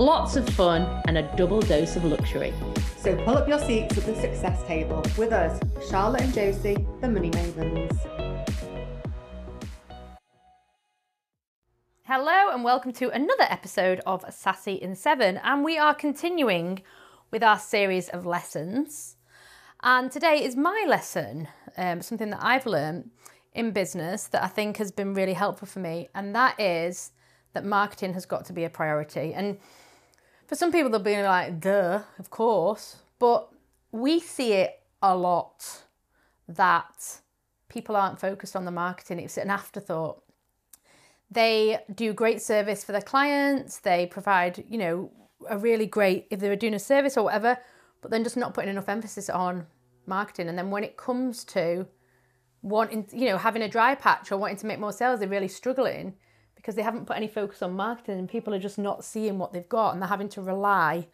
[0.00, 2.54] lots of fun, and a double dose of luxury.
[2.96, 5.60] So pull up your seats at the success table with us,
[5.90, 7.98] Charlotte and Josie, the Money Mavens.
[12.04, 15.38] Hello, and welcome to another episode of Sassy in Seven.
[15.44, 16.80] And we are continuing
[17.30, 19.18] with our series of lessons.
[19.82, 23.10] And today is my lesson, um, something that I've learned
[23.52, 26.08] in business that I think has been really helpful for me.
[26.14, 27.12] And that is
[27.52, 29.34] that marketing has got to be a priority.
[29.34, 29.58] And
[30.50, 32.96] for some people, they'll be like, duh, of course.
[33.20, 33.48] But
[33.92, 35.84] we see it a lot
[36.48, 37.20] that
[37.68, 40.20] people aren't focused on the marketing, it's an afterthought.
[41.30, 45.12] They do great service for their clients, they provide, you know,
[45.48, 47.56] a really great, if they were doing a service or whatever,
[48.02, 49.68] but then just not putting enough emphasis on
[50.06, 50.48] marketing.
[50.48, 51.86] And then when it comes to
[52.62, 55.46] wanting, you know, having a dry patch or wanting to make more sales, they're really
[55.46, 56.14] struggling
[56.60, 59.52] because they haven't put any focus on marketing and people are just not seeing what
[59.52, 61.06] they've got and they're having to rely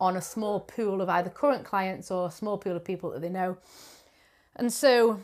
[0.00, 3.20] on a small pool of either current clients or a small pool of people that
[3.20, 3.56] they know.
[4.56, 5.20] And so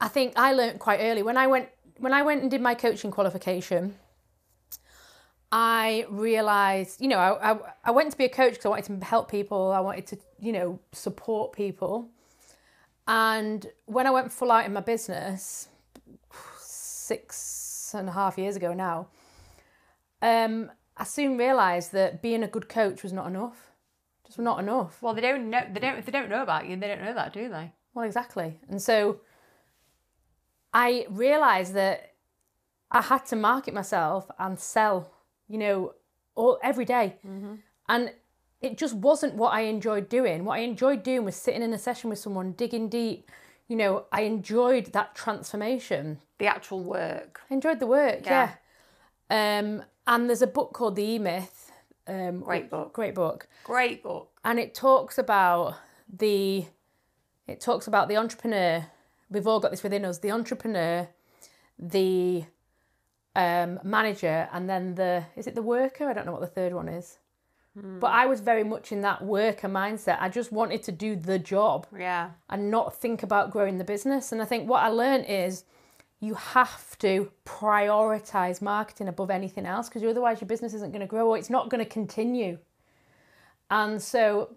[0.00, 2.74] I think I learned quite early when I went when I went and did my
[2.74, 3.94] coaching qualification,
[5.52, 9.00] I realized, you know, I, I, I went to be a coach because I wanted
[9.00, 12.08] to help people, I wanted to, you know, support people.
[13.06, 15.68] And when I went full out in my business,
[16.58, 19.08] six, and a half years ago now,
[20.22, 23.70] um, I soon realised that being a good coach was not enough.
[24.26, 25.02] Just not enough.
[25.02, 25.62] Well, they don't know.
[25.72, 25.98] They don't.
[25.98, 27.72] If they don't know about you, they don't know that, do they?
[27.94, 28.58] Well, exactly.
[28.68, 29.20] And so
[30.72, 32.14] I realised that
[32.90, 35.10] I had to market myself and sell.
[35.48, 35.94] You know,
[36.36, 37.16] all every day.
[37.26, 37.54] Mm-hmm.
[37.88, 38.12] and
[38.60, 40.44] it just wasn't what I enjoyed doing.
[40.44, 43.30] What I enjoyed doing was sitting in a session with someone, digging deep,
[43.70, 46.18] you know, I enjoyed that transformation.
[46.38, 47.40] The actual work.
[47.48, 48.54] I enjoyed the work, yeah.
[49.30, 49.58] yeah.
[49.60, 51.70] Um, and there's a book called The E Myth.
[52.08, 52.92] Um, great book.
[52.92, 53.46] Great book.
[53.62, 54.32] Great book.
[54.44, 55.76] And it talks about
[56.12, 56.66] the
[57.46, 58.86] it talks about the entrepreneur.
[59.30, 60.18] We've all got this within us.
[60.18, 61.08] The entrepreneur,
[61.78, 62.46] the
[63.36, 66.08] um, manager, and then the is it the worker?
[66.08, 67.19] I don't know what the third one is.
[67.76, 68.04] But hmm.
[68.04, 70.18] I was very much in that worker mindset.
[70.20, 71.86] I just wanted to do the job.
[71.96, 72.30] Yeah.
[72.48, 74.32] And not think about growing the business.
[74.32, 75.64] And I think what I learned is
[76.18, 81.06] you have to prioritize marketing above anything else because otherwise your business isn't going to
[81.06, 82.58] grow or it's not going to continue.
[83.70, 84.56] And so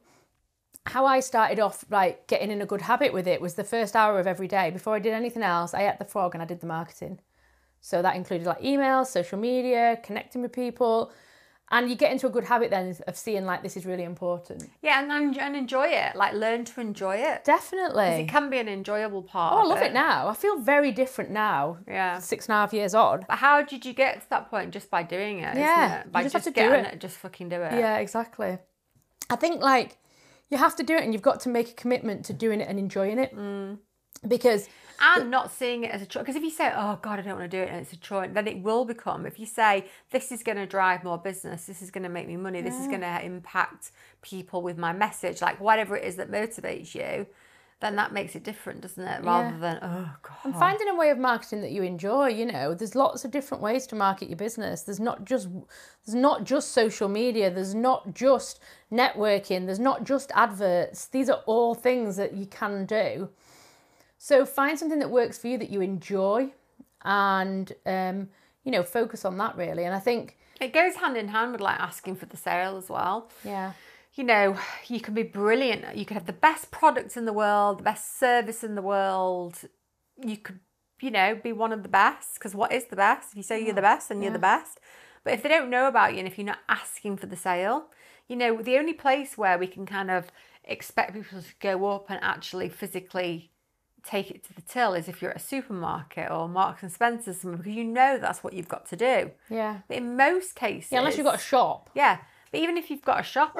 [0.85, 3.95] how I started off like getting in a good habit with it was the first
[3.95, 6.45] hour of every day before I did anything else, I ate the frog and I
[6.45, 7.19] did the marketing.
[7.79, 11.11] So that included like emails, social media, connecting with people,
[11.71, 14.69] and you get into a good habit then of seeing like this is really important.
[14.81, 16.15] Yeah, and and enjoy it.
[16.15, 17.43] Like learn to enjoy it.
[17.43, 19.53] Definitely, it can be an enjoyable part.
[19.53, 19.87] Oh, I love it.
[19.87, 19.93] it.
[19.93, 20.27] now.
[20.27, 21.77] I feel very different now.
[21.87, 23.25] Yeah, six and a half years on.
[23.27, 24.71] But how did you get to that point?
[24.71, 25.55] Just by doing it.
[25.55, 26.11] Yeah, it?
[26.11, 26.93] by just, just, have to do it.
[26.93, 26.99] it.
[26.99, 27.73] Just fucking do it.
[27.73, 28.57] Yeah, exactly.
[29.29, 29.97] I think like
[30.49, 32.67] you have to do it, and you've got to make a commitment to doing it
[32.67, 33.35] and enjoying it.
[33.35, 33.79] Mm.
[34.27, 34.69] Because
[35.03, 36.23] and not seeing it as a chore.
[36.23, 37.97] Because if you say, "Oh God, I don't want to do it," and it's a
[37.97, 39.25] chore, then it will become.
[39.25, 41.65] If you say, "This is going to drive more business.
[41.65, 42.61] This is going to make me money.
[42.61, 42.81] This yeah.
[42.81, 43.91] is going to impact
[44.21, 47.27] people with my message," like whatever it is that motivates you,
[47.81, 49.23] then that makes it different, doesn't it?
[49.23, 49.59] Rather yeah.
[49.59, 52.29] than, "Oh God." And finding a way of marketing that you enjoy.
[52.29, 54.83] You know, there's lots of different ways to market your business.
[54.83, 55.49] There's not just
[56.05, 57.51] there's not just social media.
[57.51, 58.59] There's not just
[58.91, 59.65] networking.
[59.65, 61.07] There's not just adverts.
[61.07, 63.29] These are all things that you can do
[64.23, 66.49] so find something that works for you that you enjoy
[67.03, 68.29] and, um,
[68.63, 69.83] you know, focus on that really.
[69.83, 72.87] And I think it goes hand in hand with like asking for the sale as
[72.87, 73.29] well.
[73.43, 73.73] Yeah.
[74.13, 74.57] You know,
[74.87, 75.97] you can be brilliant.
[75.97, 79.59] You could have the best products in the world, the best service in the world.
[80.23, 80.61] You could,
[81.01, 83.31] you know, be one of the best because what is the best?
[83.31, 84.27] If you say you're the best, then yeah.
[84.27, 84.79] you're the best.
[85.25, 87.87] But if they don't know about you and if you're not asking for the sale,
[88.29, 90.31] you know, the only place where we can kind of
[90.63, 93.51] expect people to go up and actually physically
[94.03, 97.37] take it to the till is if you're at a supermarket or Marks and Spencer's
[97.39, 99.31] because you know that's what you've got to do.
[99.49, 99.79] Yeah.
[99.87, 101.89] But in most cases, yeah, unless you've got a shop.
[101.95, 102.17] Yeah,
[102.51, 103.57] but even if you've got a shop,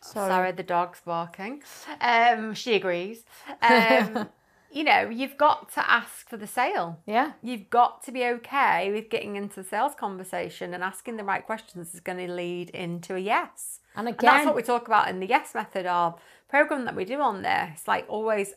[0.00, 0.30] sorry.
[0.30, 1.62] sorry, the dog's barking.
[2.00, 3.24] Um, she agrees.
[3.62, 4.28] Um,
[4.70, 7.00] you know, you've got to ask for the sale.
[7.06, 7.32] Yeah.
[7.42, 11.44] You've got to be okay with getting into the sales conversation and asking the right
[11.44, 13.80] questions is going to lead into a yes.
[13.96, 16.94] And again, and that's what we talk about in the yes method of program that
[16.94, 18.54] we do on this, like always,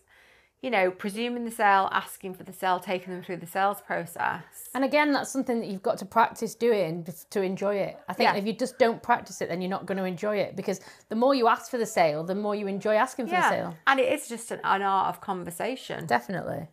[0.61, 4.43] you know, presuming the sale, asking for the sale, taking them through the sales process.
[4.75, 7.99] And again, that's something that you've got to practice doing to enjoy it.
[8.07, 8.35] I think Yeah.
[8.37, 10.79] if you just don't practice it, then you're not going to enjoy it because
[11.09, 13.75] the more you ask for the sale, the more you enjoy asking for the sale.
[13.87, 16.05] And it is just an, an art of conversation.
[16.05, 16.67] Definitely.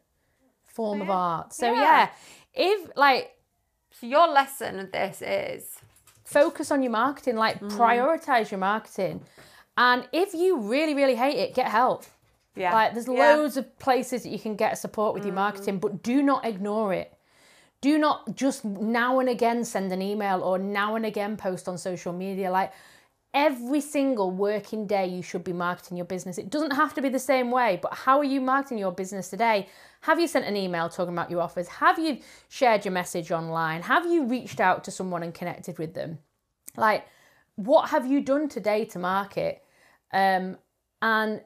[0.65, 1.15] Form of Yeah.
[1.15, 1.53] art.
[1.55, 1.81] So, Yeah.
[1.81, 2.09] yeah,
[2.55, 3.35] if like
[3.91, 5.81] So your lesson of this is
[6.25, 7.71] focus on your marketing, like Mm.
[7.71, 9.25] prioritize your marketing.
[9.79, 12.05] And if you really, really hate it, get help.
[12.57, 12.73] Yeah.
[12.75, 13.35] Like there's Yeah.
[13.35, 13.37] Mm.
[13.37, 16.93] loads of places that you can get support with your marketing, but do not ignore
[16.93, 17.13] it.
[17.81, 21.79] Do not just now and again send an email or now and again post on
[21.79, 22.51] social media.
[22.51, 22.73] Like
[23.35, 26.39] every single working day, you should be marketing your business.
[26.39, 29.29] It doesn't have to be the same way, but how are you marketing your business
[29.29, 29.69] today?
[30.01, 31.69] Have you sent an email talking about your offers?
[31.69, 32.19] Have you
[32.49, 33.83] shared your message online?
[33.83, 36.19] Have you reached out to someone and connected with them?
[36.77, 37.07] Like,
[37.55, 39.63] what have you done today to market?
[40.13, 40.57] Um,
[41.03, 41.43] and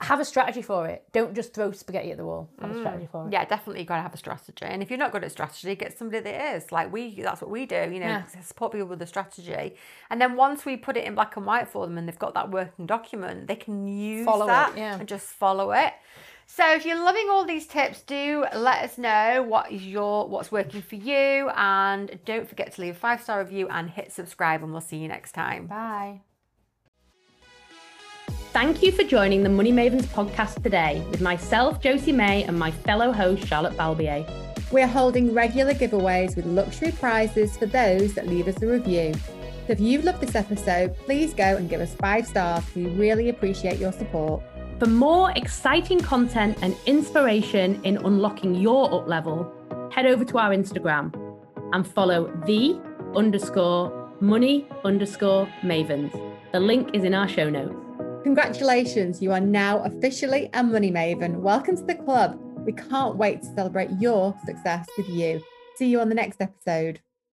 [0.00, 1.04] have a strategy for it.
[1.12, 2.50] Don't just throw spaghetti at the wall.
[2.60, 2.80] Have a mm.
[2.80, 3.32] strategy for it.
[3.32, 4.64] Yeah, definitely you gotta have a strategy.
[4.66, 6.70] And if you're not good at strategy, get somebody that is.
[6.70, 8.26] Like we that's what we do, you know, Yeah.
[8.42, 9.74] support people with a strategy.
[10.10, 12.34] And then once we put it in black and white for them and they've got
[12.34, 14.98] that working document, they can use Follow it, yeah.
[14.98, 15.94] and just follow it.
[16.46, 20.52] So if you're loving all these tips, do let us know what is your what's
[20.52, 24.62] working for you and don't forget to leave a five star review and hit subscribe
[24.62, 25.66] and we'll see you next time.
[25.66, 26.20] Bye.
[28.56, 32.70] Thank you for joining the Money Mavens podcast today with myself, Josie May, and my
[32.70, 34.26] fellow host, Charlotte Balbier.
[34.72, 39.12] We're holding regular giveaways with luxury prizes for those that leave us a review.
[39.12, 42.64] So if you've loved this episode, please go and give us five stars.
[42.74, 44.42] We really appreciate your support.
[44.78, 49.52] For more exciting content and inspiration in unlocking your up level,
[49.92, 51.14] head over to our Instagram
[51.74, 52.80] and follow the
[53.14, 56.10] underscore money underscore mavens.
[56.52, 57.85] The link is in our show notes.
[58.26, 61.36] Congratulations, you are now officially a money maven.
[61.36, 62.36] Welcome to the club.
[62.66, 65.40] We can't wait to celebrate your success with you.
[65.76, 67.00] See you on the next episode.